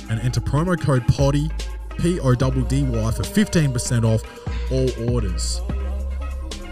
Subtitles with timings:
[0.10, 1.50] and enter promo code PODDY,
[1.98, 4.22] P O D D Y, for 15% off
[4.72, 5.60] all orders.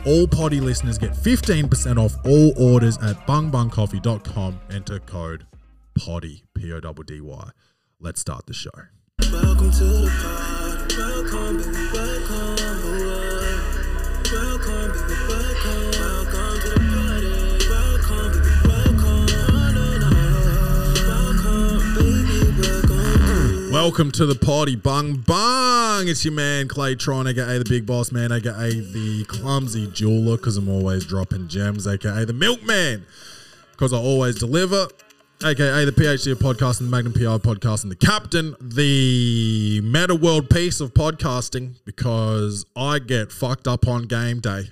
[0.05, 4.59] All potty listeners get 15% off all orders at bungbungcoffee.com.
[4.71, 5.47] Enter code
[5.97, 7.49] PODDY, P O D D Y.
[7.99, 8.69] Let's start the show.
[9.31, 10.85] Welcome to the.
[10.97, 12.14] Welcome, baby,
[23.85, 24.09] welcome.
[24.09, 26.07] To the party, bung bung.
[26.07, 30.57] It's your man Clay Tron, aka the Big Boss Man, aka the Clumsy Jeweler, because
[30.57, 33.06] I'm always dropping gems, aka the Milkman,
[33.74, 34.88] because I always deliver,
[35.44, 40.50] aka the PhD of podcasting, the Magnum PI of podcasting, the Captain, the Metta World
[40.50, 44.72] Peace of podcasting, because I get fucked up on game day.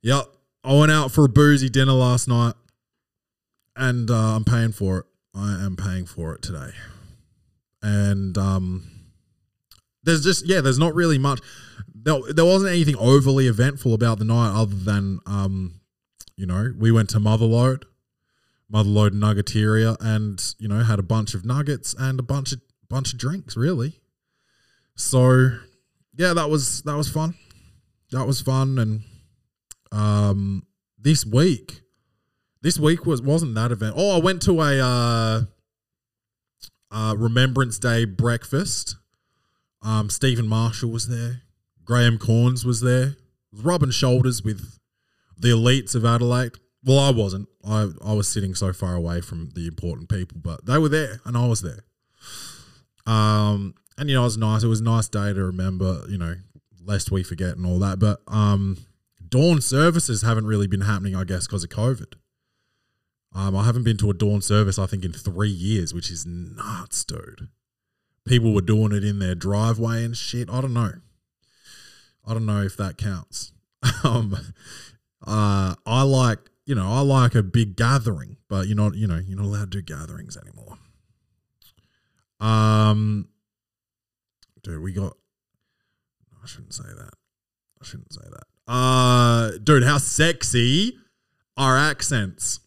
[0.00, 0.24] Yep,
[0.64, 2.54] I went out for a boozy dinner last night,
[3.76, 5.04] and uh, I'm paying for it.
[5.34, 6.70] I am paying for it today
[7.84, 8.82] and um,
[10.02, 11.40] there's just yeah, there's not really much.
[11.94, 15.80] There, there wasn't anything overly eventful about the night other than um,
[16.36, 17.84] you know, we went to Motherload,
[18.72, 23.12] Motherload Nuggeteria, and you know had a bunch of nuggets and a bunch of bunch
[23.12, 23.56] of drinks.
[23.56, 24.00] Really,
[24.96, 25.58] so
[26.16, 27.34] yeah, that was that was fun.
[28.12, 29.02] That was fun, and
[29.92, 30.66] um,
[30.98, 31.82] this week,
[32.62, 33.94] this week was wasn't that event.
[33.96, 34.80] Oh, I went to a.
[34.80, 35.42] Uh,
[36.94, 38.96] uh, Remembrance Day breakfast.
[39.82, 41.42] Um, Steven Marshall was there.
[41.84, 43.16] Graham Cornes was there.
[43.52, 44.78] Rubbing shoulders with
[45.36, 46.52] the elites of Adelaide.
[46.84, 47.48] Well, I wasn't.
[47.66, 51.20] I, I was sitting so far away from the important people, but they were there
[51.24, 51.84] and I was there.
[53.06, 54.62] Um, and you know, it was nice.
[54.62, 56.36] It was a nice day to remember, you know,
[56.84, 57.98] lest we forget and all that.
[57.98, 58.78] But um,
[59.26, 62.14] dawn services haven't really been happening, I guess, because of COVID.
[63.34, 66.24] Um, I haven't been to a dawn service, I think, in three years, which is
[66.24, 67.48] nuts, dude.
[68.24, 70.48] People were doing it in their driveway and shit.
[70.48, 70.92] I don't know.
[72.24, 73.52] I don't know if that counts.
[74.04, 74.34] um,
[75.26, 79.18] uh, I like, you know, I like a big gathering, but you're not, you know,
[79.18, 80.78] you're not allowed to do gatherings anymore.
[82.40, 83.28] Um,
[84.62, 85.16] dude, we got.
[86.42, 87.14] I shouldn't say that.
[87.80, 88.72] I shouldn't say that.
[88.72, 90.96] Uh, dude, how sexy
[91.56, 92.60] are accents?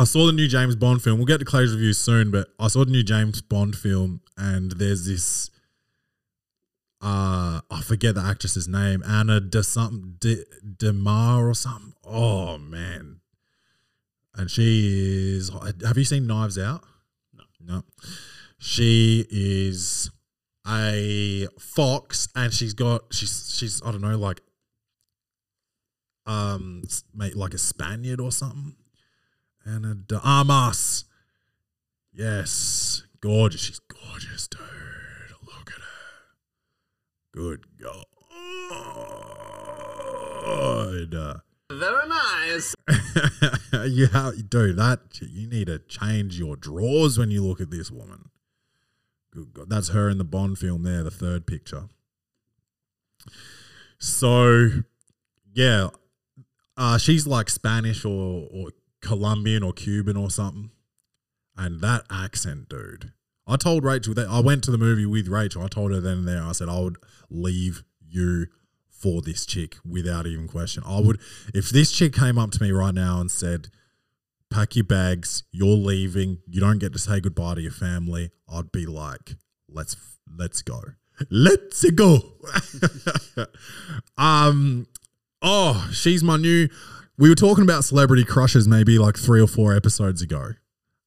[0.00, 1.18] I saw the new James Bond film.
[1.18, 4.72] We'll get to Clay's review soon, but I saw the new James Bond film, and
[4.72, 5.50] there's this.
[7.00, 10.44] Uh, I forget the actress's name, Anna de something de,
[10.76, 11.94] Demar or something.
[12.04, 13.20] Oh man,
[14.34, 15.50] and she is.
[15.84, 16.84] Have you seen Knives Out?
[17.34, 17.44] No.
[17.60, 17.82] no.
[18.58, 20.10] She is
[20.66, 24.40] a fox, and she's got she's she's I don't know like
[26.26, 26.82] um
[27.14, 28.76] mate like a Spaniard or something.
[29.68, 31.04] Ana de Armas.
[32.12, 33.02] Yes.
[33.20, 33.60] Gorgeous.
[33.60, 34.60] She's gorgeous, dude.
[35.42, 36.22] Look at her.
[37.32, 38.04] Good God.
[41.70, 42.74] Very nice.
[43.88, 47.90] you have, dude, that you need to change your drawers when you look at this
[47.90, 48.30] woman.
[49.30, 51.88] Good God, that's her in the Bond film there, the third picture.
[53.98, 54.70] So,
[55.52, 55.88] yeah,
[56.76, 60.70] uh, she's like Spanish or or Colombian or Cuban or something,
[61.56, 63.12] and that accent, dude.
[63.46, 65.62] I told Rachel that I went to the movie with Rachel.
[65.62, 66.42] I told her then and there.
[66.42, 66.98] I said I would
[67.30, 68.46] leave you
[68.90, 70.82] for this chick without even question.
[70.86, 71.18] I would
[71.54, 73.68] if this chick came up to me right now and said,
[74.50, 76.38] "Pack your bags, you're leaving.
[76.46, 79.36] You don't get to say goodbye to your family." I'd be like,
[79.68, 79.96] "Let's
[80.36, 80.82] let's go,
[81.30, 82.20] let's go."
[84.18, 84.86] um,
[85.40, 86.68] oh, she's my new.
[87.18, 90.52] We were talking about celebrity crushes maybe like three or four episodes ago.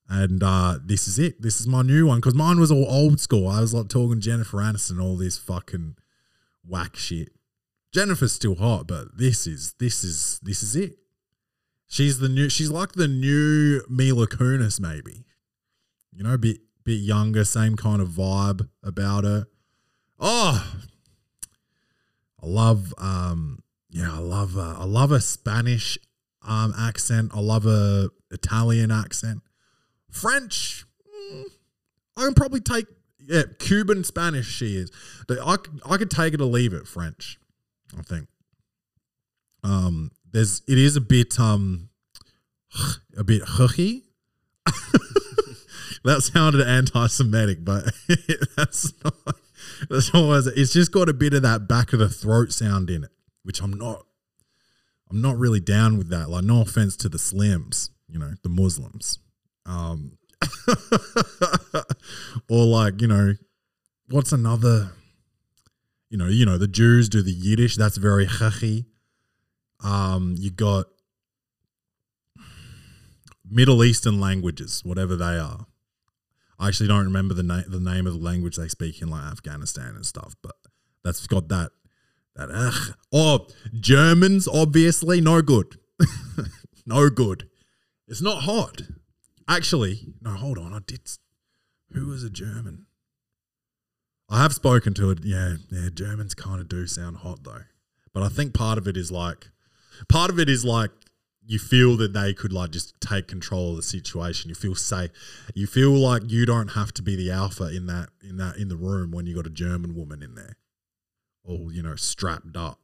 [0.09, 1.41] And uh, this is it.
[1.41, 3.47] This is my new one because mine was all old school.
[3.47, 5.95] I was like talking Jennifer Aniston, all this fucking
[6.67, 7.29] whack shit.
[7.93, 10.97] Jennifer's still hot, but this is this is this is it.
[11.87, 12.49] She's the new.
[12.49, 15.23] She's like the new Mila Kunis, maybe.
[16.11, 19.47] You know, bit bit younger, same kind of vibe about her.
[20.19, 20.73] Oh,
[22.43, 22.93] I love.
[22.97, 24.57] Um, yeah, I love.
[24.57, 25.97] Uh, I love a Spanish
[26.43, 27.31] um accent.
[27.35, 29.41] I love a Italian accent.
[30.09, 31.43] French, mm,
[32.17, 32.87] I can probably take.
[33.19, 34.47] Yeah, Cuban Spanish.
[34.47, 34.91] She is.
[35.29, 36.87] I I could take it or leave it.
[36.87, 37.37] French,
[37.97, 38.27] I think.
[39.63, 41.89] Um, there's it is a bit um,
[43.17, 44.05] a bit hooky.
[46.03, 47.85] that sounded anti-Semitic, but
[48.57, 49.13] that's not.
[49.89, 50.53] That's not what.
[50.55, 53.11] It's just got a bit of that back of the throat sound in it,
[53.43, 54.05] which I'm not.
[55.09, 56.29] I'm not really down with that.
[56.29, 59.19] Like, no offense to the Slims, you know, the Muslims,
[59.65, 60.17] um,
[62.49, 63.33] or like you know,
[64.09, 64.91] what's another?
[66.09, 67.77] You know, you know, the Jews do the Yiddish.
[67.77, 68.85] That's very hachi.
[69.83, 70.85] Um, you got
[73.49, 75.65] Middle Eastern languages, whatever they are.
[76.59, 79.23] I actually don't remember the name the name of the language they speak in like
[79.23, 80.55] Afghanistan and stuff, but
[81.03, 81.71] that's got that
[82.35, 82.95] that ugh.
[83.11, 83.47] Oh,
[83.79, 85.77] Germans obviously no good.
[86.85, 87.47] no good.
[88.07, 88.81] It's not hot.
[89.47, 90.73] Actually, no, hold on.
[90.73, 91.01] I did
[91.93, 92.85] who was a German?
[94.29, 95.19] I have spoken to it.
[95.23, 97.63] Yeah, yeah, Germans kind of do sound hot though.
[98.13, 99.49] But I think part of it is like
[100.07, 100.91] part of it is like
[101.45, 104.49] you feel that they could like just take control of the situation.
[104.49, 105.11] You feel safe.
[105.53, 108.69] You feel like you don't have to be the alpha in that in that in
[108.69, 110.55] the room when you got a German woman in there,
[111.45, 112.79] all you know strapped up.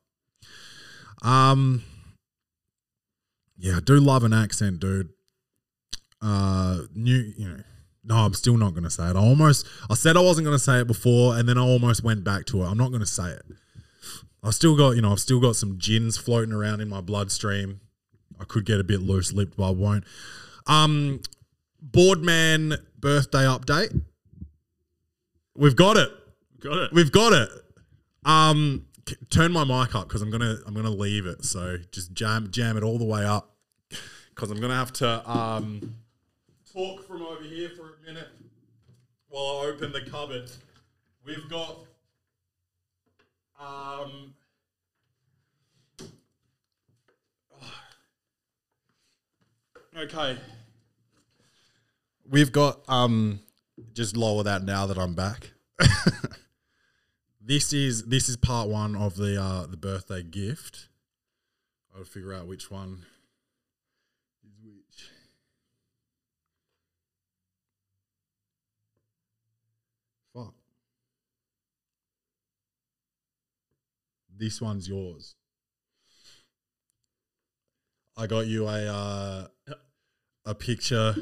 [1.22, 1.84] Um,
[3.58, 5.10] yeah, I do love an accent, dude.
[6.22, 7.64] Uh, new, you know.
[8.04, 9.18] No, I'm still not going to say it.
[9.18, 12.06] I almost, I said I wasn't going to say it before, and then I almost
[12.06, 12.66] went back to it.
[12.66, 13.44] I'm not going to say it.
[14.42, 17.82] I still got, you know, I've still got some gins floating around in my bloodstream.
[18.40, 20.06] I could get a bit loose lipped, but I won't.
[20.68, 21.22] Um,
[21.82, 24.02] Boardman birthday update.
[25.58, 26.10] We've got it.
[26.62, 26.94] Got it.
[26.94, 27.50] We've got it.
[28.28, 28.86] Um,
[29.30, 31.46] turn my mic up because I'm gonna I'm gonna leave it.
[31.46, 33.56] So just jam jam it all the way up
[34.36, 35.96] because I'm gonna have to um
[36.74, 38.28] talk from over here for a minute
[39.30, 40.52] while I open the cupboard.
[41.24, 41.78] We've got
[43.60, 44.34] um.
[49.98, 50.38] Okay.
[52.30, 53.40] We've got um
[53.94, 55.52] just lower that now that I'm back.
[57.48, 60.90] this is this is part one of the uh the birthday gift.
[61.98, 63.06] I'll figure out which one
[64.44, 65.10] is which.
[70.34, 70.54] Fuck.
[74.38, 75.36] This one's yours.
[78.18, 79.48] I got you a uh,
[80.46, 81.16] a picture.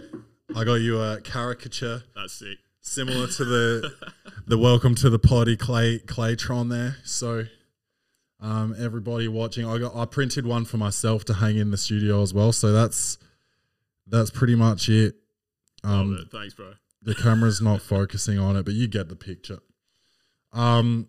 [0.56, 2.58] I got you a caricature That's sick.
[2.82, 3.94] similar to the
[4.48, 6.98] the welcome to the potty clay claytron there.
[7.04, 7.46] So
[8.40, 12.22] um, everybody watching, I got I printed one for myself to hang in the studio
[12.22, 12.52] as well.
[12.52, 13.18] So that's
[14.08, 15.16] that's pretty much it.
[15.84, 16.32] Um, it.
[16.32, 16.74] Thanks, bro.
[17.02, 19.60] the camera's not focusing on it, but you get the picture.
[20.54, 21.08] Um,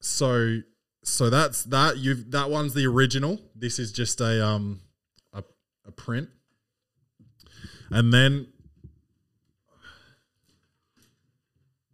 [0.00, 0.58] so
[1.04, 1.98] so that's that.
[1.98, 3.40] You that one's the original.
[3.54, 4.80] This is just a um
[5.32, 5.44] a
[5.86, 6.28] a print,
[7.90, 8.48] and then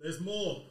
[0.01, 0.63] there's more.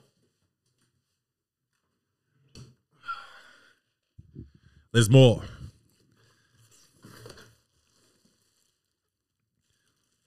[4.91, 5.41] There's more.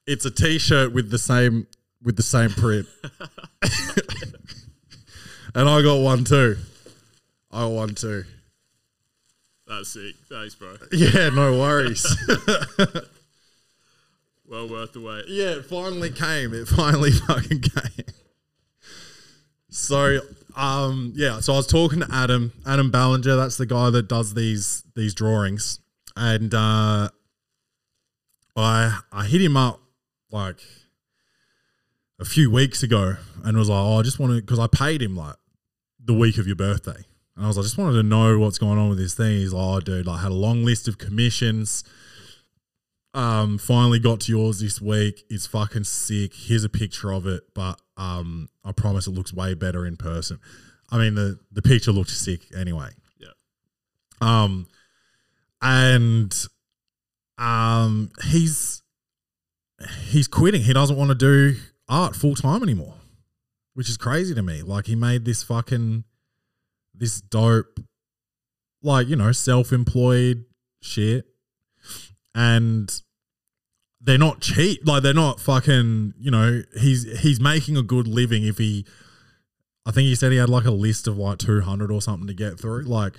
[0.06, 1.66] It's a T-shirt with the same
[2.02, 2.86] with the same print,
[5.54, 6.56] and I got one too.
[7.52, 8.24] I got one too.
[9.66, 10.14] That's sick.
[10.28, 10.76] Thanks, bro.
[10.90, 12.06] Yeah, no worries.
[14.50, 15.26] Well worth the wait.
[15.28, 16.52] yeah, it finally came.
[16.52, 18.04] It finally fucking came.
[19.70, 20.20] So,
[20.56, 23.36] um, yeah, so I was talking to Adam, Adam Ballinger.
[23.36, 25.78] That's the guy that does these these drawings,
[26.16, 27.08] and uh,
[28.56, 29.80] I I hit him up
[30.32, 30.58] like
[32.18, 35.00] a few weeks ago, and was like, oh, I just want to because I paid
[35.02, 35.36] him like
[36.04, 37.04] the week of your birthday,
[37.36, 39.38] and I was like, I just wanted to know what's going on with this thing.
[39.38, 41.84] He's like, oh, dude, like, I had a long list of commissions.
[43.12, 45.24] Um, finally got to yours this week.
[45.28, 46.32] It's fucking sick.
[46.34, 50.38] Here's a picture of it, but um, I promise it looks way better in person.
[50.90, 52.90] I mean, the the picture looks sick anyway.
[53.18, 53.28] Yeah.
[54.20, 54.68] Um,
[55.62, 56.32] and
[57.38, 58.82] um, he's
[60.08, 60.62] he's quitting.
[60.62, 61.56] He doesn't want to do
[61.88, 62.94] art full time anymore,
[63.74, 64.62] which is crazy to me.
[64.62, 66.04] Like he made this fucking
[66.94, 67.80] this dope,
[68.82, 70.44] like you know, self employed
[70.82, 71.26] shit,
[72.34, 72.90] and
[74.00, 74.86] they're not cheap.
[74.86, 76.14] Like they're not fucking.
[76.18, 78.86] You know, he's he's making a good living if he.
[79.86, 82.26] I think he said he had like a list of like two hundred or something
[82.26, 82.82] to get through.
[82.82, 83.18] Like,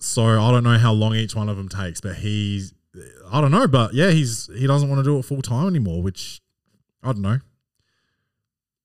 [0.00, 2.72] so I don't know how long each one of them takes, but he's.
[3.30, 6.02] I don't know, but yeah, he's he doesn't want to do it full time anymore,
[6.02, 6.40] which
[7.02, 7.40] I don't know.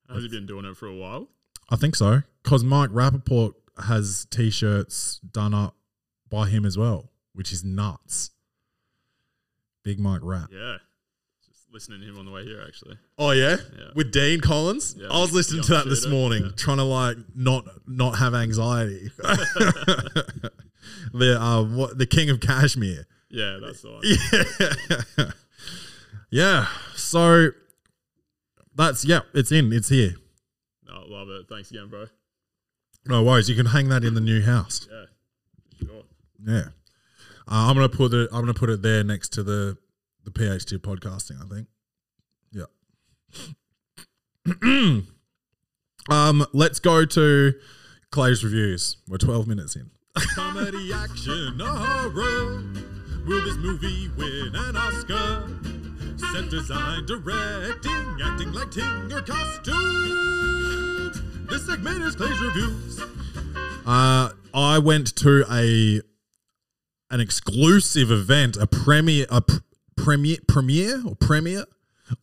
[0.09, 1.29] Has he been doing it for a while?
[1.69, 2.23] I think so.
[2.43, 3.53] Because Mike Rapaport
[3.85, 5.75] has t shirts done up
[6.29, 8.31] by him as well, which is nuts.
[9.83, 10.49] Big Mike Rap.
[10.51, 10.77] Yeah.
[11.47, 12.97] Just listening to him on the way here, actually.
[13.17, 13.57] Oh yeah?
[13.77, 13.85] Yeah.
[13.95, 14.95] With Dean Collins?
[14.97, 16.13] Yeah, I was listening young to that this shooter.
[16.15, 16.51] morning, Yeah.
[16.55, 19.11] trying to like not not have anxiety.
[21.13, 23.05] the uh what the King of Kashmir.
[23.29, 24.01] Yeah, that's the one.
[25.17, 25.31] Yeah.
[26.29, 26.67] yeah.
[26.95, 27.49] So
[28.75, 30.15] that's yeah, it's in, it's here.
[30.87, 31.47] No, love it.
[31.49, 32.05] Thanks again, bro.
[33.05, 33.49] No worries.
[33.49, 34.87] You can hang that in the new house.
[34.91, 35.05] Yeah.
[35.87, 36.03] Sure.
[36.45, 36.63] Yeah.
[37.47, 38.29] Uh, I'm gonna put it.
[38.31, 39.77] I'm gonna put it there next to the
[40.23, 41.41] the PhD podcasting.
[41.43, 41.67] I think.
[42.51, 42.65] Yeah.
[46.09, 46.45] um.
[46.53, 47.53] Let's go to
[48.11, 48.97] Clay's reviews.
[49.07, 49.89] We're 12 minutes in.
[50.35, 52.63] Comedy action horror.
[53.25, 55.47] Will this movie win an Oscar?
[56.17, 61.21] Set design, directing, acting like Tinger costumes.
[61.49, 63.01] This segment is Clay's reviews.
[63.85, 66.01] Uh, I went to a
[67.11, 69.57] an exclusive event, a premiere, a pr-
[69.95, 71.65] premiere, premiere or premiere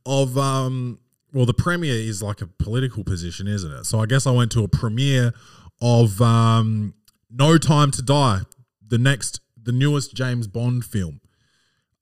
[0.05, 0.99] of um.
[1.33, 3.85] Well, the premiere is like a political position, isn't it?
[3.85, 5.35] So I guess I went to a premiere
[5.83, 6.95] of um,
[7.31, 8.41] No Time to Die,
[8.87, 11.21] the next, the newest James Bond film.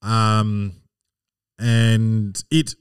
[0.01, 0.75] Um,
[1.59, 2.77] and it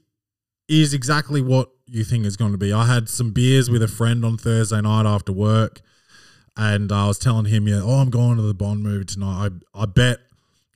[0.68, 2.72] is exactly what you think it's going to be.
[2.72, 5.80] I had some beers with a friend on Thursday night after work,
[6.56, 9.50] and I was telling him, "Yeah, oh, I'm going to the Bond movie tonight.
[9.74, 10.18] I, I bet,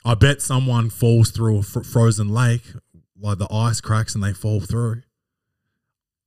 [0.05, 2.65] I bet someone falls through a fr- frozen lake,
[3.19, 5.03] like the ice cracks and they fall through."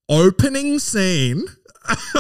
[0.10, 1.46] Opening scene.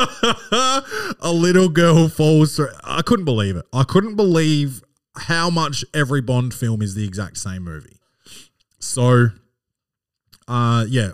[1.21, 2.69] a little girl falls through.
[2.83, 3.65] I couldn't believe it.
[3.71, 4.83] I couldn't believe
[5.15, 7.99] how much every Bond film is the exact same movie.
[8.79, 9.29] So,
[10.47, 11.11] uh, yeah,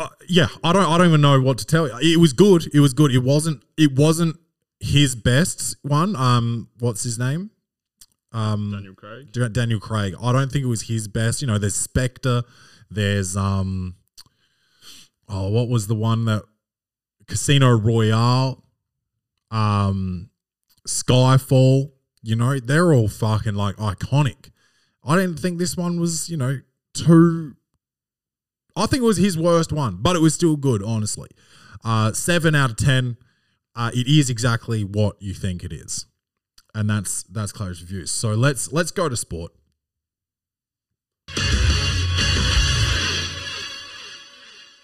[0.00, 0.48] uh, yeah.
[0.64, 0.86] I don't.
[0.86, 2.14] I don't even know what to tell you.
[2.14, 2.68] It was good.
[2.74, 3.12] It was good.
[3.12, 3.62] It wasn't.
[3.76, 4.36] It wasn't
[4.80, 6.16] his best one.
[6.16, 7.50] Um, what's his name?
[8.32, 9.32] Um, Daniel Craig.
[9.32, 10.14] Da- Daniel Craig.
[10.22, 11.40] I don't think it was his best.
[11.42, 12.42] You know, there's Spectre.
[12.90, 13.96] There's um.
[15.28, 16.42] Oh, what was the one that
[17.26, 18.64] Casino Royale?
[19.50, 20.30] Um,
[20.88, 21.90] Skyfall.
[22.22, 24.50] You know, they're all fucking like iconic.
[25.04, 26.60] I didn't think this one was, you know,
[26.94, 27.56] too.
[28.76, 31.28] I think it was his worst one, but it was still good, honestly.
[31.84, 33.16] Uh, seven out of ten.
[33.74, 36.06] Uh, it is exactly what you think it is,
[36.74, 38.10] and that's that's Claire's reviews.
[38.10, 39.52] So let's let's go to sport.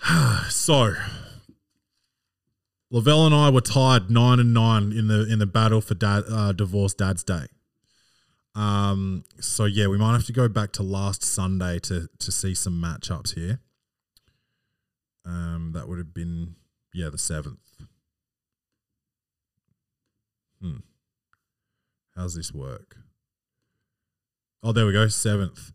[0.51, 0.95] so
[2.91, 6.25] Lavelle and I were tied nine and nine in the in the battle for dad
[6.31, 7.47] uh, divorce dad's day.
[8.55, 12.55] Um, so yeah, we might have to go back to last Sunday to to see
[12.55, 13.61] some matchups here.
[15.27, 16.55] Um, that would have been
[16.95, 17.59] yeah the seventh.
[20.63, 20.77] Hmm.
[22.15, 22.97] How's this work?
[24.63, 25.09] Oh, there we go.
[25.09, 25.73] Seventh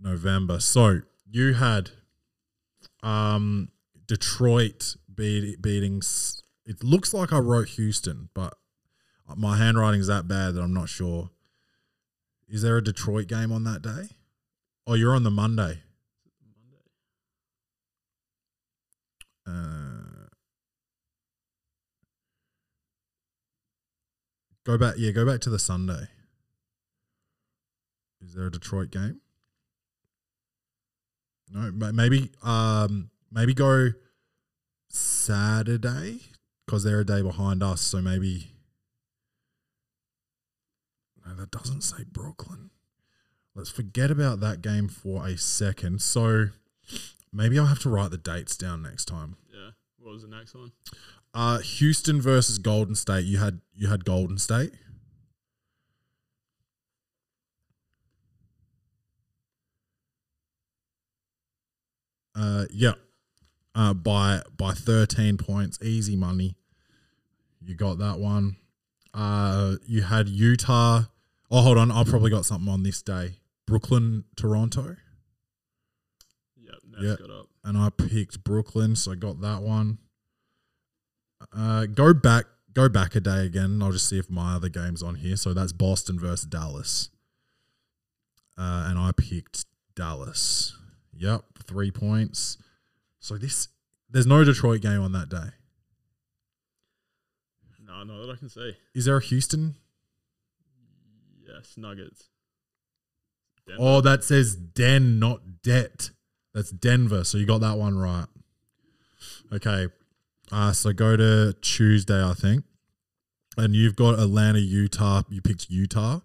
[0.00, 0.58] November.
[0.58, 1.90] So you had
[3.02, 3.68] um
[4.06, 6.02] Detroit beat, beating.
[6.64, 8.54] It looks like I wrote Houston, but
[9.36, 11.30] my handwriting's that bad that I'm not sure.
[12.48, 14.08] Is there a Detroit game on that day?
[14.86, 15.80] Oh, you're on the Monday.
[19.46, 20.28] Uh,
[24.64, 24.94] Go back.
[24.96, 26.08] Yeah, go back to the Sunday.
[28.24, 29.20] Is there a Detroit game?
[31.50, 33.90] No, ma- maybe um maybe go
[34.88, 36.20] Saturday
[36.64, 37.80] because they're a day behind us.
[37.80, 38.52] So maybe
[41.26, 42.70] no, that doesn't say Brooklyn.
[43.54, 46.00] Let's forget about that game for a second.
[46.00, 46.46] So
[47.32, 49.36] maybe I'll have to write the dates down next time.
[49.52, 49.70] Yeah.
[50.02, 50.72] What was the next one?
[51.32, 53.24] Uh, Houston versus Golden State.
[53.24, 54.72] You had you had Golden State.
[62.34, 62.92] Uh, yeah.
[63.74, 66.56] Uh, by by thirteen points, easy money.
[67.64, 68.56] You got that one.
[69.14, 71.02] Uh, you had Utah.
[71.50, 71.90] Oh, hold on.
[71.90, 73.36] I probably got something on this day.
[73.66, 74.96] Brooklyn, Toronto,
[76.56, 76.74] Yep.
[76.90, 77.16] Nets Yeah.
[77.26, 77.48] got up.
[77.64, 79.98] And I picked Brooklyn, so I got that one.
[81.56, 83.82] Uh, go back, go back a day again.
[83.82, 85.36] I'll just see if my other game's on here.
[85.36, 87.10] So that's Boston versus Dallas,
[88.58, 89.64] uh, and I picked
[89.94, 90.76] Dallas.
[91.14, 92.58] Yep, three points.
[93.20, 93.68] So this,
[94.10, 95.50] there's no Detroit game on that day.
[97.86, 98.74] No, not that I can see.
[98.94, 99.74] Is there a Houston?
[101.46, 101.74] Yes.
[101.76, 102.28] Nuggets.
[103.66, 103.82] Denver.
[103.82, 106.10] Oh, that says Den, not Det.
[106.54, 107.24] That's Denver.
[107.24, 108.26] So you got that one right.
[109.52, 109.88] Okay.
[110.50, 112.64] Uh, so go to Tuesday, I think.
[113.56, 115.22] And you've got Atlanta, Utah.
[115.28, 116.20] You picked Utah.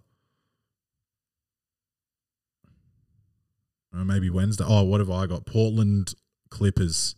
[3.94, 4.66] Or maybe Wednesday.
[4.68, 5.46] Oh, what have I got?
[5.46, 6.14] Portland
[6.50, 7.16] Clippers.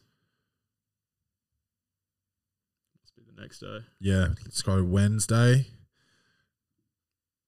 [3.01, 3.79] Must be the next day.
[3.99, 5.65] Yeah, let's go Wednesday.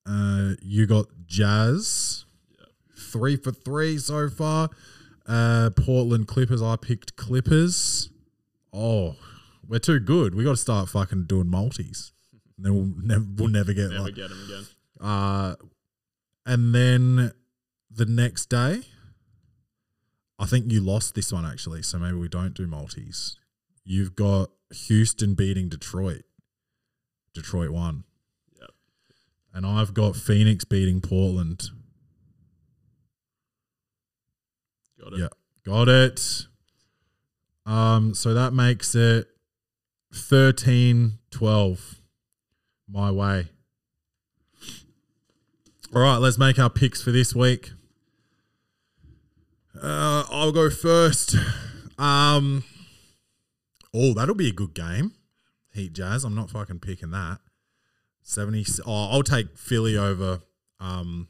[0.06, 2.24] Uh, you got Jazz.
[2.58, 2.68] Yep.
[2.98, 4.70] Three for three so far.
[5.26, 6.60] Uh, Portland Clippers.
[6.62, 8.10] I picked Clippers.
[8.72, 9.16] Oh,
[9.68, 10.34] we're too good.
[10.34, 12.12] We got to start fucking doing multis.
[12.56, 14.66] And then we'll never we'll never get Never like get them again.
[15.00, 15.54] uh,
[16.44, 17.32] and then
[17.90, 18.82] the next day,
[20.38, 21.82] I think you lost this one actually.
[21.82, 23.36] So maybe we don't do multis.
[23.84, 24.50] You've got
[24.86, 26.22] Houston beating Detroit.
[27.34, 28.04] Detroit won.
[28.60, 28.70] Yep.
[29.54, 31.70] And I've got Phoenix beating Portland.
[35.02, 35.18] Got it.
[35.20, 35.28] Yeah.
[35.64, 36.46] Got it.
[37.66, 39.28] Um, so that makes it
[40.14, 41.94] 13 12
[42.88, 43.46] my way.
[45.94, 47.70] All right, let's make our picks for this week.
[49.80, 51.36] Uh, I'll go first.
[51.98, 52.64] Um,
[53.94, 55.12] oh, that'll be a good game.
[55.72, 56.24] Heat Jazz.
[56.24, 57.38] I'm not fucking picking that.
[58.22, 58.64] 70.
[58.86, 60.40] Oh, I'll take Philly over
[60.80, 61.28] um,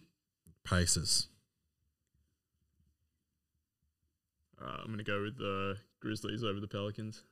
[0.64, 1.28] Pacers.
[4.62, 7.24] Right, I'm gonna go with the Grizzlies over the Pelicans.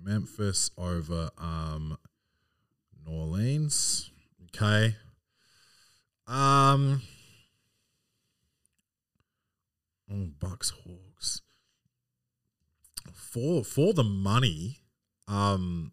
[0.00, 1.96] Memphis over um
[3.06, 4.10] New Orleans.
[4.54, 4.96] Okay.
[6.26, 7.02] Um
[10.12, 11.40] oh, Bucks Hawks.
[13.14, 14.80] For for the money,
[15.26, 15.92] um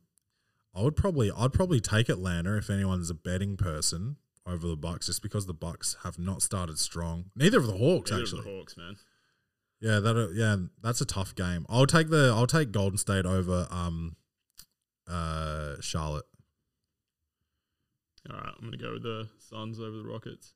[0.76, 5.08] I would probably I'd probably take Atlanta if anyone's a betting person over the Bucks
[5.08, 7.32] just because the Bucks have not started strong.
[7.36, 8.44] Neither of the Hawks Neither of actually.
[8.44, 8.98] the Hawks, man.
[9.82, 11.66] Yeah, that yeah, that's a tough game.
[11.70, 14.16] I'll take the I'll take Golden State over um
[15.08, 16.26] uh Charlotte.
[18.30, 20.54] All right, I'm gonna go with the Suns over the Rockets.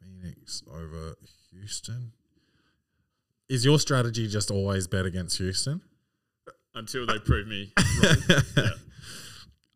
[0.00, 1.16] Phoenix over
[1.52, 2.12] Houston.
[3.48, 5.80] Is your strategy just always bet against Houston?
[6.74, 8.16] Until they prove me wrong.
[8.56, 8.68] Yeah.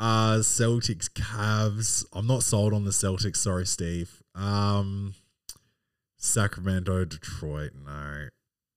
[0.01, 2.05] Uh Celtics Cavs.
[2.13, 4.23] I'm not sold on the Celtics, sorry Steve.
[4.35, 5.15] Um
[6.19, 8.29] Sacramento Detroit, no.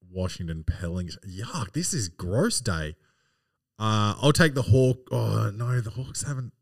[0.10, 1.17] Washington Pellings.
[1.27, 2.95] Yuck, this is gross day.
[3.80, 5.08] Uh I'll take the Hawk.
[5.12, 6.54] Oh no, the Hawks haven't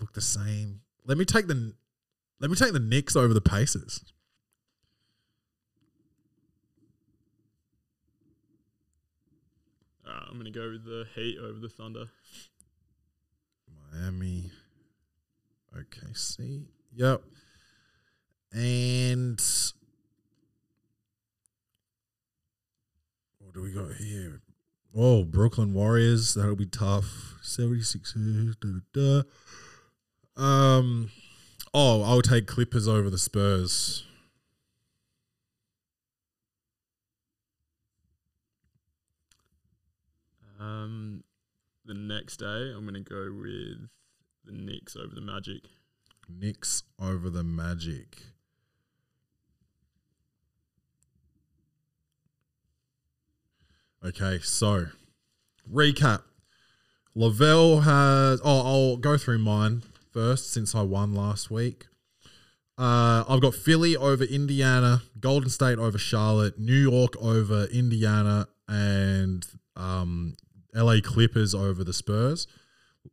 [0.00, 0.80] looked the same.
[1.06, 1.74] Let me take the
[2.40, 4.04] let me take the Knicks over the Pacers.
[10.06, 12.06] All right, I'm gonna go with the Heat over the Thunder.
[13.92, 14.50] Miami.
[15.76, 16.64] OKC.
[16.96, 17.22] Yep.
[18.52, 19.40] And
[23.38, 24.40] what do we got here?
[24.94, 26.34] Oh, Brooklyn Warriors.
[26.34, 27.36] That'll be tough.
[27.42, 28.54] 76ers.
[28.60, 29.22] Da, da,
[30.36, 30.42] da.
[30.42, 31.10] Um,
[31.74, 34.04] oh, I'll take Clippers over the Spurs.
[40.60, 41.22] Um,
[41.84, 43.88] the next day, I'm gonna go with
[44.44, 45.62] the Knicks over the Magic.
[46.28, 48.22] Knicks over the Magic.
[54.04, 54.86] Okay, so
[55.70, 56.22] recap.
[57.14, 58.40] Lavelle has.
[58.44, 59.82] Oh, I'll go through mine
[60.12, 61.86] first since I won last week.
[62.78, 69.44] Uh, I've got Philly over Indiana, Golden State over Charlotte, New York over Indiana, and
[69.74, 70.36] um,
[70.72, 72.46] LA Clippers over the Spurs.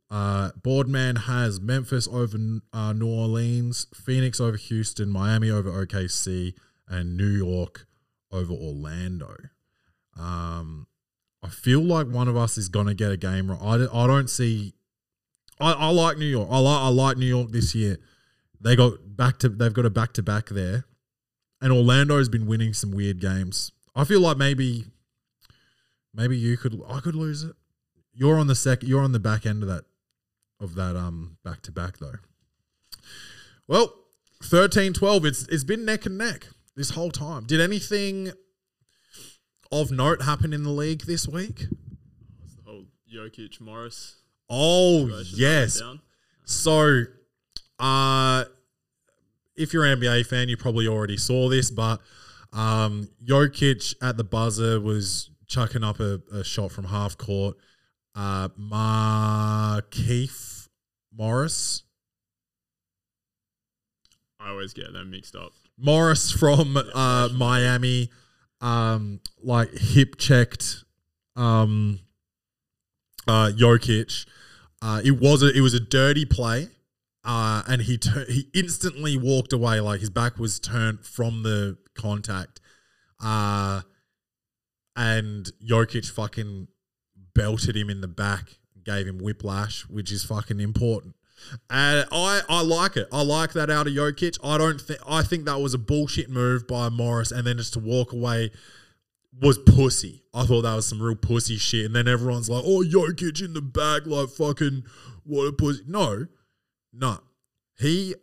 [0.08, 2.38] Uh, Boardman has Memphis over
[2.72, 6.54] uh, New Orleans, Phoenix over Houston, Miami over OKC,
[6.86, 7.86] and New York
[8.30, 9.34] over Orlando.
[10.18, 10.86] Um,
[11.42, 13.60] I feel like one of us is gonna get a game right.
[13.60, 14.74] I, I don't see.
[15.60, 16.48] I, I like New York.
[16.50, 17.98] I like I like New York this year.
[18.60, 20.84] They got back to they've got a back to back there,
[21.60, 23.72] and Orlando has been winning some weird games.
[23.94, 24.86] I feel like maybe,
[26.14, 27.54] maybe you could I could lose it.
[28.12, 28.88] You're on the second.
[28.88, 29.84] You're on the back end of that
[30.58, 32.16] of that um back to back though.
[33.68, 33.92] Well,
[34.42, 37.44] 13-12, It's it's been neck and neck this whole time.
[37.44, 38.32] Did anything
[39.72, 41.66] of note happen in the league this week?
[42.44, 44.16] It's the whole Jokic Morris.
[44.48, 45.82] Oh yes.
[46.44, 47.04] So,
[47.78, 48.44] uh,
[49.56, 52.00] if you're an NBA fan, you probably already saw this, but
[52.52, 57.56] um, Jokic at the buzzer was chucking up a, a shot from half court.
[58.14, 60.68] Uh, Markieff
[61.14, 61.82] Morris,
[64.40, 65.52] I always get them mixed up.
[65.76, 68.10] Morris from uh, Miami,
[68.60, 70.84] um, like hip checked,
[71.34, 72.00] um,
[73.26, 74.26] uh, Jokic.
[74.82, 76.68] Uh, it was a it was a dirty play,
[77.24, 81.76] uh, and he tur- he instantly walked away like his back was turned from the
[81.94, 82.60] contact,
[83.22, 83.82] uh,
[84.94, 86.68] and Jokic fucking
[87.34, 91.15] belted him in the back, gave him whiplash, which is fucking important.
[91.70, 93.08] And I, I like it.
[93.12, 94.38] I like that out of Jokic.
[94.42, 97.74] I don't think I think that was a bullshit move by Morris, and then just
[97.74, 98.50] to walk away
[99.40, 100.24] was pussy.
[100.34, 101.86] I thought that was some real pussy shit.
[101.86, 104.84] And then everyone's like, "Oh, Jokic in the back, like fucking
[105.24, 106.26] what a pussy." No,
[106.92, 107.18] no.
[107.78, 108.14] He,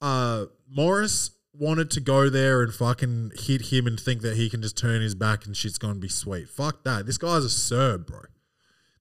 [0.00, 4.60] uh, Morris wanted to go there and fucking hit him and think that he can
[4.60, 6.48] just turn his back and shit's gonna be sweet.
[6.48, 7.06] Fuck that.
[7.06, 8.20] This guy's a Serb, bro.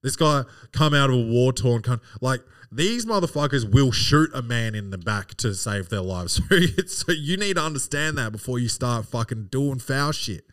[0.01, 2.07] This guy come out of a war torn country.
[2.21, 2.41] Like
[2.75, 6.41] these motherfuckers will shoot a man in the back to save their lives.
[6.87, 10.45] So, you need to understand that before you start fucking doing foul shit.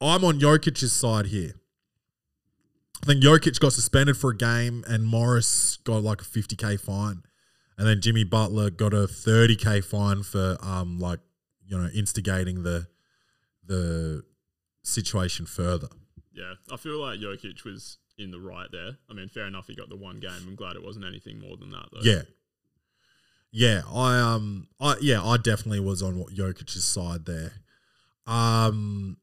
[0.00, 1.52] I'm on Jokic's side here.
[3.02, 7.22] I think Jokic got suspended for a game and Morris got like a 50k fine.
[7.76, 11.20] And then Jimmy Butler got a 30k fine for um like
[11.66, 12.86] you know instigating the
[13.66, 14.22] the
[14.82, 15.88] situation further.
[16.32, 18.96] Yeah, I feel like Jokic was in the right there.
[19.10, 20.30] I mean, fair enough, he got the one game.
[20.46, 22.00] I'm glad it wasn't anything more than that, though.
[22.02, 22.22] Yeah.
[23.56, 27.52] Yeah, I um I yeah, I definitely was on what Jokic's side there.
[28.26, 29.16] Um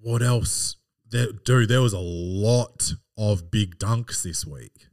[0.00, 0.76] what else?
[1.10, 4.86] There, dude, there was a lot of big dunks this week.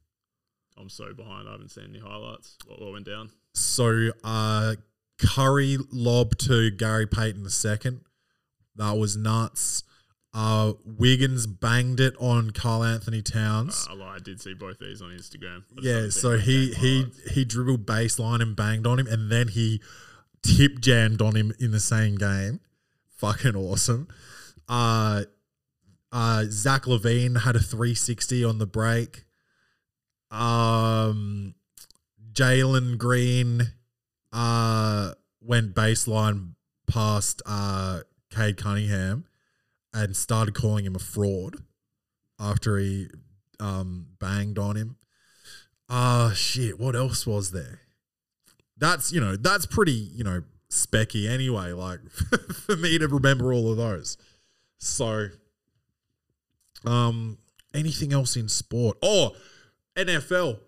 [0.77, 1.47] I'm so behind.
[1.47, 2.57] I haven't seen any highlights.
[2.67, 3.29] What, what went down?
[3.53, 4.75] So uh
[5.17, 8.01] Curry lob to Gary Payton the second.
[8.75, 9.85] That was nuts.
[10.33, 13.87] Uh Wiggins banged it on Karl-Anthony Towns.
[13.89, 14.13] Uh, I.
[14.13, 15.63] I did see both these on Instagram.
[15.81, 19.81] Yeah, so he he he dribbled baseline and banged on him, and then he
[20.43, 22.59] tip jammed on him in the same game.
[23.17, 24.07] Fucking awesome.
[24.69, 25.23] Uh,
[26.11, 29.23] uh, Zach LaVine had a 360 on the break.
[30.29, 31.55] Um,
[32.33, 33.73] Jalen Green
[34.31, 36.53] uh went baseline
[36.87, 39.25] past uh Cade Cunningham
[39.93, 41.57] and started calling him a fraud
[42.39, 43.07] after he
[43.59, 44.97] um banged on him.
[45.89, 47.81] Ah shit, what else was there?
[48.77, 51.99] That's you know, that's pretty, you know, specky anyway, like
[52.65, 54.17] for me to remember all of those.
[54.79, 55.29] So
[56.85, 57.37] um
[57.73, 58.97] anything else in sport?
[59.01, 59.35] Oh,
[59.95, 60.59] NFL.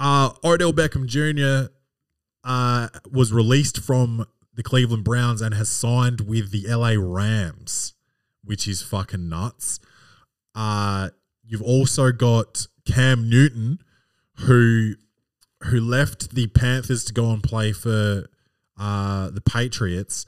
[0.00, 1.70] Uh Odell Beckham Jr.
[2.44, 7.92] uh was released from the Cleveland Browns and has signed with the LA Rams,
[8.46, 9.80] which is fucking nuts.
[10.54, 11.10] Uh
[11.44, 13.78] you've also got Cam Newton
[14.38, 14.94] who
[15.64, 18.26] who left the Panthers to go and play for
[18.78, 20.26] uh the Patriots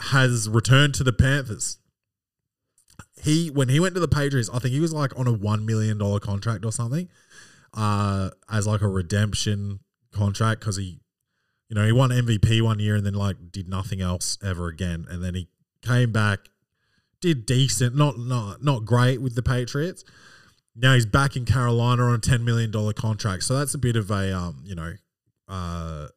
[0.00, 1.78] has returned to the Panthers.
[3.22, 5.64] He when he went to the Patriots, I think he was like on a one
[5.64, 7.08] million dollar contract or something,
[7.72, 9.80] uh, as like a redemption
[10.12, 11.00] contract because he,
[11.68, 15.06] you know, he won MVP one year and then like did nothing else ever again,
[15.08, 15.48] and then he
[15.82, 16.50] came back,
[17.24, 20.04] did decent, not not not great with the Patriots.
[20.76, 23.96] Now he's back in Carolina on a ten million dollar contract, so that's a bit
[23.96, 24.92] of a um, you know,
[25.48, 26.08] uh,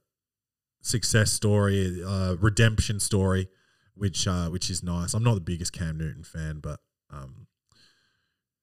[0.82, 3.48] success story, uh, redemption story,
[3.96, 5.14] which uh, which is nice.
[5.14, 7.48] I'm not the biggest Cam Newton fan, but um,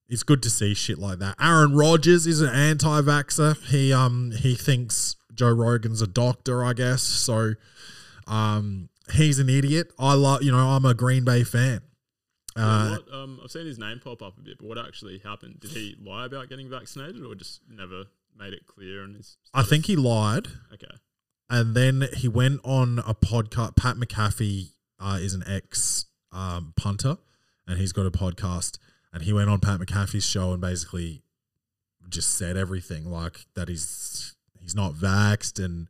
[0.06, 1.36] it's good to see shit like that.
[1.40, 3.56] Aaron Rodgers is an anti-vaxer.
[3.68, 7.02] He um he thinks Joe Rogan's a doctor, I guess.
[7.02, 7.54] So
[8.26, 9.94] um he's an idiot.
[9.98, 11.80] I love you know, I'm a Green Bay fan.
[12.56, 15.60] Uh, what, um, I've seen his name pop up a bit, but what actually happened?
[15.60, 18.04] Did he lie about getting vaccinated, or just never
[18.38, 19.02] made it clear?
[19.04, 20.46] In his I think he lied.
[20.72, 20.94] okay.
[21.50, 23.76] and then he went on a podcast.
[23.76, 27.16] Pat McAfee uh, is an ex um, punter,
[27.66, 28.78] and he's got a podcast.
[29.12, 31.22] And he went on Pat McAfee's show and basically
[32.08, 33.68] just said everything like that.
[33.68, 35.88] He's he's not vaxxed and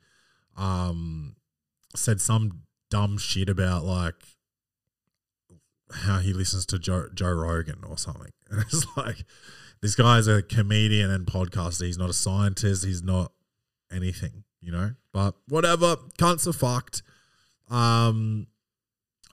[0.56, 1.36] um,
[1.94, 4.14] said some dumb shit about like
[5.94, 8.30] how he listens to Joe, Joe Rogan or something.
[8.50, 9.24] And it's like
[9.80, 11.86] this guy's a comedian and podcaster.
[11.86, 12.84] He's not a scientist.
[12.84, 13.32] He's not
[13.90, 14.92] anything, you know.
[15.12, 17.02] But whatever, cunts are fucked.
[17.68, 18.46] Um,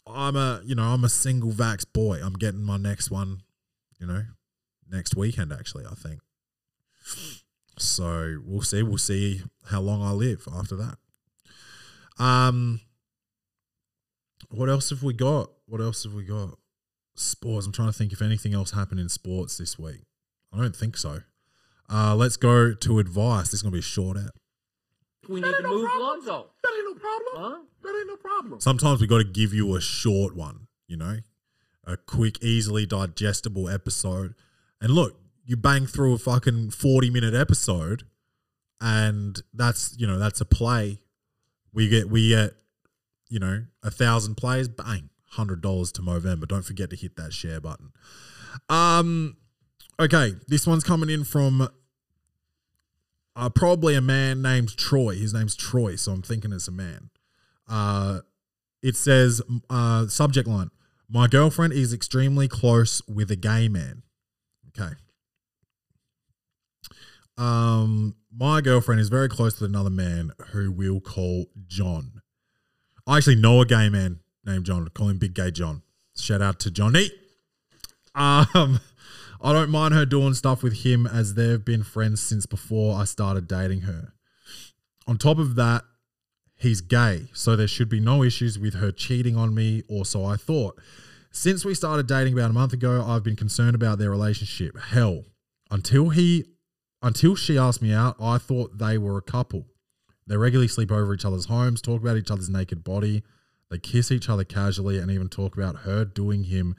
[0.08, 2.20] I'm a you know I'm a single vax boy.
[2.24, 3.42] I'm getting my next one,
[4.00, 4.24] you know,
[4.90, 5.86] next weekend actually.
[5.86, 6.22] I think.
[7.78, 8.82] So we'll see.
[8.82, 10.98] We'll see how long I live after that.
[12.24, 12.82] Um,
[14.50, 15.50] what else have we got?
[15.72, 16.58] What else have we got?
[17.16, 17.66] Sports.
[17.66, 20.02] I'm trying to think if anything else happened in sports this week.
[20.52, 21.22] I don't think so.
[21.90, 23.46] Uh, let's go to advice.
[23.46, 24.32] This is gonna be a short out.
[25.30, 26.48] We need to move Lonzo.
[26.62, 27.36] That ain't no problem.
[27.36, 27.60] Huh?
[27.84, 28.60] That ain't no problem.
[28.60, 31.20] Sometimes we got to give you a short one, you know,
[31.86, 34.36] a quick, easily digestible episode.
[34.82, 38.04] And look, you bang through a fucking 40 minute episode,
[38.82, 41.00] and that's, you know, that's a play.
[41.72, 42.56] We get, we get,
[43.30, 46.48] you know, a thousand plays, bang, $100 to Movember.
[46.48, 47.92] Don't forget to hit that share button.
[48.70, 49.38] Um,
[50.00, 51.70] okay, this one's coming in from
[53.36, 55.16] uh, probably a man named Troy.
[55.16, 57.10] His name's Troy, so I'm thinking it's a man.
[57.68, 58.20] Uh,
[58.82, 60.72] it says, uh, subject line,
[61.10, 64.04] my girlfriend is extremely close with a gay man.
[64.70, 64.94] Okay.
[67.38, 72.22] Um, my girlfriend is very close with another man who we'll call John.
[73.08, 74.88] I actually know a gay man named John.
[74.90, 75.82] Call him Big Gay John.
[76.16, 77.10] Shout out to Johnny.
[78.16, 78.80] Um,
[79.44, 83.06] I don't mind her doing stuff with him as they've been friends since before I
[83.06, 84.14] started dating her.
[85.08, 85.84] On top of that,
[86.56, 90.24] he's gay, so there should be no issues with her cheating on me, or so
[90.24, 90.80] I thought.
[91.32, 94.78] Since we started dating about a month ago, I've been concerned about their relationship.
[94.78, 95.24] Hell,
[95.72, 96.46] until he
[97.02, 99.66] until she asked me out, I thought they were a couple.
[100.28, 103.24] They regularly sleep over each other's homes, talk about each other's naked body,
[103.72, 106.76] they kiss each other casually, and even talk about her doing him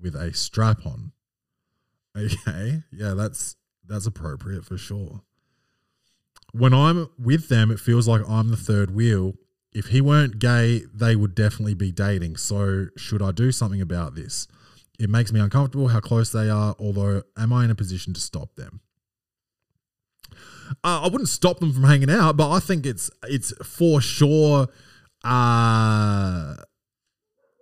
[0.00, 1.12] with a strap on.
[2.16, 3.56] Okay, yeah, that's
[3.86, 5.20] that's appropriate for sure.
[6.52, 9.34] When I'm with them, it feels like I'm the third wheel.
[9.72, 12.38] If he weren't gay, they would definitely be dating.
[12.38, 14.48] So, should I do something about this?
[14.98, 18.20] It makes me uncomfortable how close they are, although am I in a position to
[18.20, 18.80] stop them?
[20.82, 24.68] Uh, I wouldn't stop them from hanging out, but I think it's it's for sure
[25.24, 26.56] uh,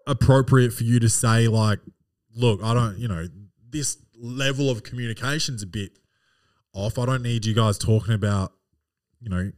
[0.06, 1.80] appropriate for you to say like,
[2.34, 3.26] look, I don't, you know,
[3.70, 5.98] this level of communication's a bit
[6.72, 6.98] off.
[6.98, 8.52] I don't need you guys talking about,
[9.20, 9.50] you know,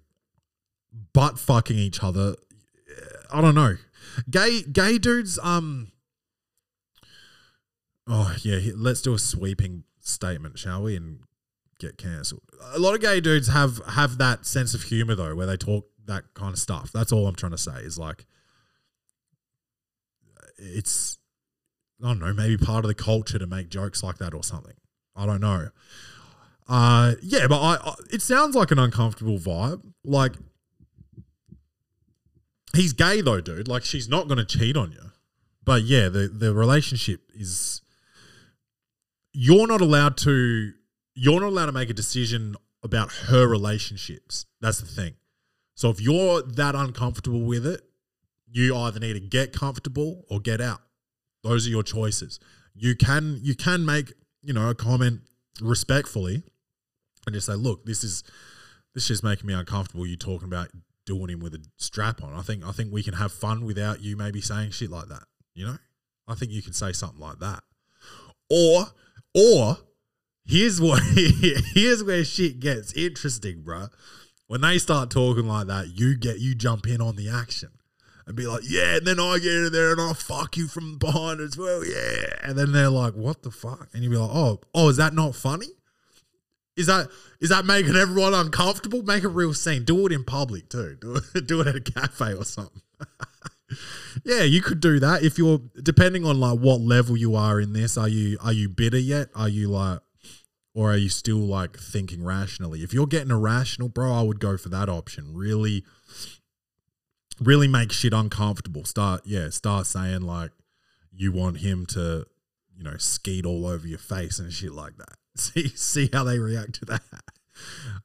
[1.12, 2.34] butt fucking each other.
[3.32, 3.76] I don't know.
[4.30, 5.38] Gay gay dudes.
[5.42, 5.92] Um.
[8.06, 10.96] Oh yeah, let's do a sweeping statement, shall we?
[10.96, 11.20] And
[11.78, 12.42] get cancelled.
[12.72, 15.86] A lot of gay dudes have have that sense of humor though, where they talk
[16.06, 16.90] that kind of stuff.
[16.92, 17.76] That's all I'm trying to say.
[17.80, 18.26] Is like,
[20.58, 21.18] it's
[22.02, 24.74] I don't know, maybe part of the culture to make jokes like that or something.
[25.14, 25.68] I don't know.
[26.68, 29.82] Uh, yeah, but I, I it sounds like an uncomfortable vibe.
[30.04, 30.32] Like
[32.74, 33.68] he's gay though, dude.
[33.68, 35.12] Like she's not going to cheat on you.
[35.64, 37.80] But yeah, the the relationship is
[39.32, 40.72] you're not allowed to
[41.14, 44.46] you're not allowed to make a decision about her relationships.
[44.60, 45.14] That's the thing.
[45.76, 47.82] So if you're that uncomfortable with it,
[48.50, 50.80] you either need to get comfortable or get out.
[51.44, 52.40] Those are your choices.
[52.74, 54.12] You can you can make,
[54.42, 55.20] you know, a comment
[55.60, 56.42] respectfully
[57.26, 58.24] and just say, look, this is
[58.94, 60.06] this is making me uncomfortable.
[60.06, 60.68] You talking about
[61.04, 62.32] doing him with a strap on.
[62.32, 65.24] I think I think we can have fun without you maybe saying shit like that.
[65.54, 65.76] You know?
[66.26, 67.62] I think you can say something like that.
[68.50, 68.86] Or
[69.34, 69.76] or
[70.46, 71.02] here's what
[71.74, 73.90] here's where shit gets interesting, bruh.
[74.46, 77.70] When they start talking like that, you get you jump in on the action
[78.26, 80.98] and be like, yeah, and then I get in there and I fuck you from
[80.98, 82.26] behind as well, yeah.
[82.42, 83.88] And then they're like, what the fuck?
[83.92, 85.68] And you be like, oh, oh, is that not funny?
[86.76, 87.08] Is that
[87.40, 89.02] is that making everyone uncomfortable?
[89.02, 89.84] Make a real scene.
[89.84, 90.96] Do it in public too.
[91.00, 92.82] Do it, do it at a cafe or something.
[94.24, 97.72] yeah, you could do that if you're depending on like what level you are in
[97.72, 97.96] this.
[97.96, 99.28] Are you are you bitter yet?
[99.34, 100.00] Are you like
[100.76, 102.82] or are you still like thinking rationally?
[102.82, 105.32] If you're getting irrational, bro, I would go for that option.
[105.32, 105.84] Really,
[107.40, 108.84] really make shit uncomfortable.
[108.84, 110.50] Start, yeah, start saying like
[111.10, 112.26] you want him to,
[112.76, 115.14] you know, skeet all over your face and shit like that.
[115.38, 117.02] See, see how they react to that.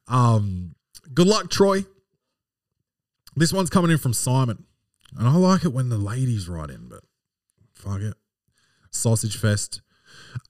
[0.08, 0.74] Um,
[1.12, 1.84] good luck, Troy.
[3.36, 4.64] This one's coming in from Simon,
[5.18, 7.00] and I like it when the ladies write in, but
[7.74, 8.14] fuck it.
[8.90, 9.82] Sausage Fest.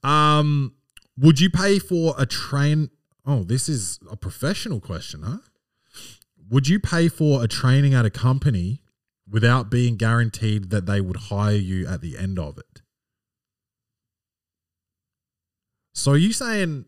[0.03, 0.75] Um,
[1.17, 2.89] would you pay for a train?
[3.25, 5.37] Oh, this is a professional question, huh?
[6.49, 8.81] Would you pay for a training at a company
[9.29, 12.81] without being guaranteed that they would hire you at the end of it?
[15.93, 16.85] So are you saying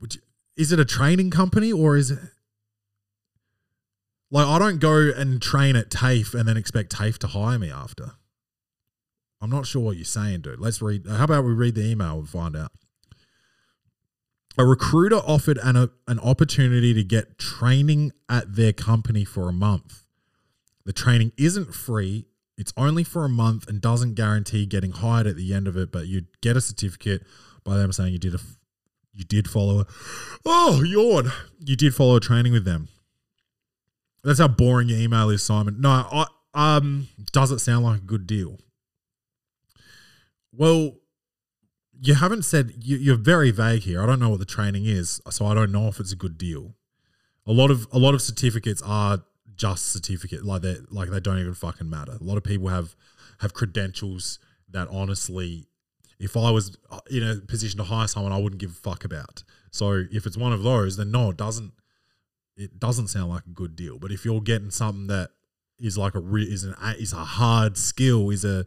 [0.00, 0.20] would you,
[0.56, 2.18] is it a training company or is it
[4.30, 7.70] like I don't go and train at TAFE and then expect TAFE to hire me
[7.70, 8.12] after?
[9.40, 10.60] I'm not sure what you're saying, dude.
[10.60, 11.06] Let's read.
[11.06, 12.72] How about we read the email and find out?
[14.58, 20.04] A recruiter offered an, an opportunity to get training at their company for a month.
[20.86, 25.36] The training isn't free, it's only for a month and doesn't guarantee getting hired at
[25.36, 27.22] the end of it, but you'd get a certificate
[27.64, 28.38] by them saying you did a
[29.12, 29.86] you did follow a
[30.44, 32.88] oh yawn you did follow a training with them.
[34.24, 35.80] That's how boring your email is, Simon.
[35.80, 38.58] No, I um does it sound like a good deal?
[40.56, 40.96] Well,
[42.00, 44.02] you haven't said you, you're very vague here.
[44.02, 46.38] I don't know what the training is, so I don't know if it's a good
[46.38, 46.74] deal.
[47.46, 49.22] A lot of a lot of certificates are
[49.56, 52.12] just certificate, like they like they don't even fucking matter.
[52.20, 52.94] A lot of people have
[53.40, 54.38] have credentials
[54.70, 55.66] that honestly,
[56.18, 59.04] if I was uh, in a position to hire someone, I wouldn't give a fuck
[59.04, 59.44] about.
[59.70, 61.72] So if it's one of those, then no, it doesn't.
[62.56, 63.98] It doesn't sound like a good deal.
[63.98, 65.30] But if you're getting something that
[65.78, 68.64] is like a is an is a hard skill, is a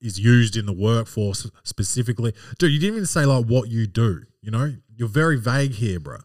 [0.00, 2.32] is used in the workforce specifically.
[2.58, 4.22] Dude, you didn't even say like what you do.
[4.40, 6.18] You know, you're very vague here, bro.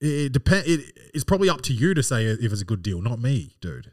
[0.00, 0.66] It, it depend.
[0.66, 3.56] It, it's probably up to you to say if it's a good deal, not me,
[3.60, 3.92] dude.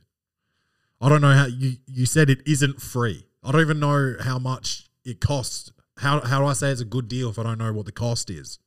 [1.01, 3.25] I don't know how you you said it isn't free.
[3.43, 5.71] I don't even know how much it costs.
[5.97, 7.91] How how do I say it's a good deal if I don't know what the
[7.91, 8.59] cost is?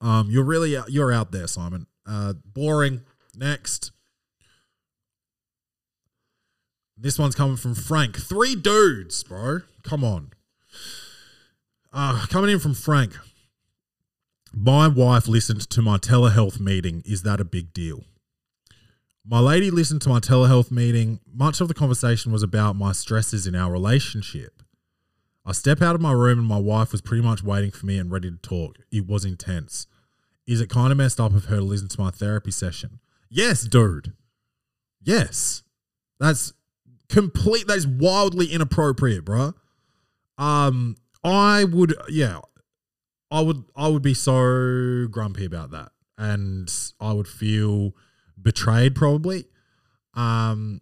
[0.00, 1.86] Um, you're really you're out there, Simon.
[2.06, 3.02] Uh, boring.
[3.36, 3.90] Next.
[7.04, 8.16] This one's coming from Frank.
[8.16, 9.60] Three dudes, bro.
[9.82, 10.30] Come on.
[11.92, 13.12] Uh, coming in from Frank.
[14.54, 17.02] My wife listened to my telehealth meeting.
[17.04, 18.04] Is that a big deal?
[19.22, 21.20] My lady listened to my telehealth meeting.
[21.30, 24.62] Much of the conversation was about my stresses in our relationship.
[25.44, 27.98] I step out of my room and my wife was pretty much waiting for me
[27.98, 28.78] and ready to talk.
[28.90, 29.86] It was intense.
[30.46, 33.00] Is it kind of messed up of her to listen to my therapy session?
[33.28, 34.14] Yes, dude.
[35.02, 35.64] Yes.
[36.18, 36.54] That's
[37.08, 39.54] complete that's wildly inappropriate, bro.
[40.38, 42.40] Um I would yeah.
[43.30, 45.92] I would I would be so grumpy about that.
[46.16, 47.94] And I would feel
[48.40, 49.46] betrayed probably.
[50.14, 50.80] Um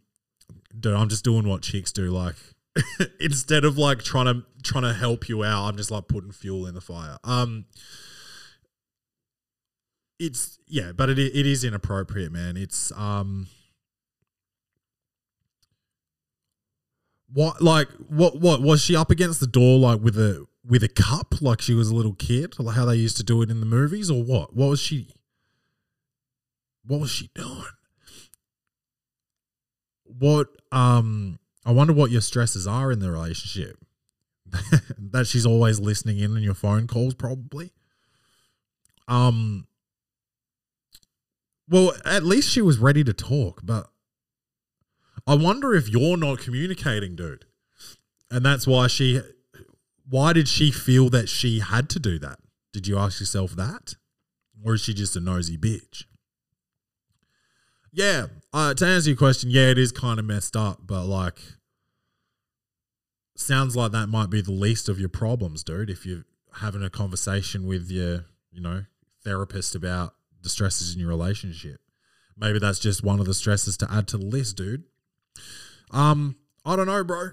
[0.78, 2.36] dude, I'm just doing what chicks do like
[3.20, 6.66] instead of like trying to trying to help you out, I'm just like putting fuel
[6.66, 7.18] in the fire.
[7.24, 7.66] Um
[10.18, 12.56] it's yeah, but it it is inappropriate, man.
[12.56, 13.48] It's um
[17.32, 20.88] what like what what was she up against the door like with a with a
[20.88, 23.60] cup like she was a little kid like how they used to do it in
[23.60, 24.54] the movies or what?
[24.54, 25.14] What was she
[26.84, 27.64] what was she doing?
[30.04, 33.76] What um i wonder what your stresses are in the relationship.
[34.98, 37.72] That she's always listening in on your phone calls probably.
[39.08, 39.66] Um
[41.68, 43.91] well at least she was ready to talk but
[45.26, 47.44] I wonder if you're not communicating, dude.
[48.30, 49.20] And that's why she
[50.08, 52.38] why did she feel that she had to do that?
[52.72, 53.94] Did you ask yourself that?
[54.64, 56.04] Or is she just a nosy bitch?
[57.92, 61.38] Yeah, uh, to answer your question, yeah, it is kind of messed up, but like,
[63.36, 65.90] sounds like that might be the least of your problems, dude.
[65.90, 68.84] If you're having a conversation with your, you know,
[69.24, 71.80] therapist about the stresses in your relationship,
[72.36, 74.84] maybe that's just one of the stresses to add to the list, dude.
[75.90, 77.30] Um, I don't know, bro.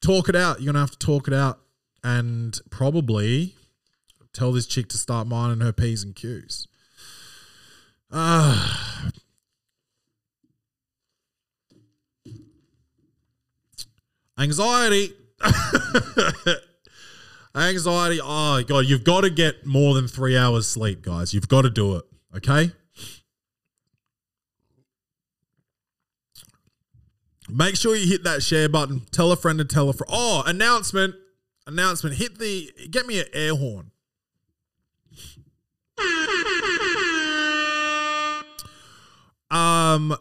[0.00, 0.60] Talk it out.
[0.60, 1.60] You're gonna have to talk it out,
[2.04, 3.54] and probably
[4.32, 6.68] tell this chick to start minding her p's and q's.
[8.10, 9.10] Uh,
[14.38, 15.12] anxiety.
[17.56, 18.20] anxiety.
[18.22, 21.32] Oh god, you've got to get more than three hours sleep, guys.
[21.34, 22.04] You've got to do it.
[22.36, 22.72] Okay.
[27.48, 29.02] Make sure you hit that share button.
[29.12, 30.10] Tell a friend to tell a friend.
[30.12, 31.14] Oh, announcement.
[31.66, 32.16] announcement.
[32.16, 33.90] Hit the get me an air horn.
[39.48, 40.16] Um,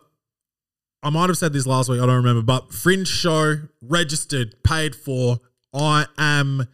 [1.02, 2.00] I might have said this last week.
[2.00, 5.40] I don't remember, but Fringe show registered, paid for.
[5.74, 6.68] I am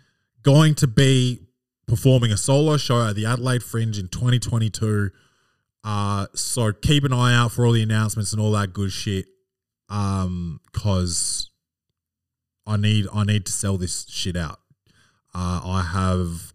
[0.43, 1.47] going to be
[1.87, 5.11] performing a solo show at the Adelaide Fringe in 2022.
[5.83, 9.25] Uh, so keep an eye out for all the announcements and all that good shit.
[9.91, 11.51] Um, cause
[12.65, 14.59] I need I need to sell this shit out.
[15.35, 16.53] Uh, I have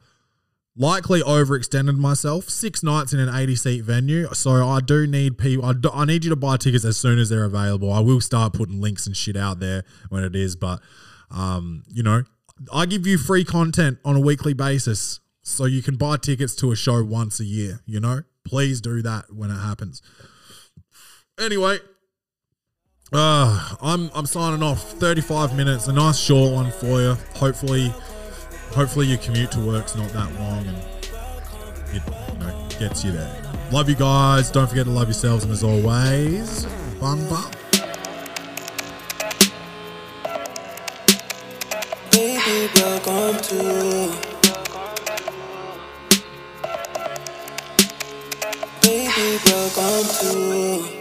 [0.76, 2.48] likely overextended myself.
[2.48, 4.28] Six nights in an 80 seat venue.
[4.34, 5.64] So I do need people.
[5.64, 7.92] I, do, I need you to buy tickets as soon as they're available.
[7.92, 10.56] I will start putting links and shit out there when it is.
[10.56, 10.80] But,
[11.30, 12.24] um, you know,
[12.72, 15.20] I give you free content on a weekly basis.
[15.42, 18.22] So you can buy tickets to a show once a year, you know?
[18.44, 20.02] Please do that when it happens.
[21.38, 21.78] Anyway,
[23.12, 24.82] uh, I'm I'm signing off.
[24.92, 27.16] 35 minutes, a nice short one for you.
[27.34, 27.92] Hopefully,
[28.72, 30.76] hopefully your commute to work's not that long and
[31.94, 33.42] it you know gets you there.
[33.70, 34.50] Love you guys.
[34.50, 36.64] Don't forget to love yourselves and as always,
[37.00, 37.52] bun bun.
[42.10, 44.26] Baby, welcome to.
[48.82, 50.95] Baby, welcome to.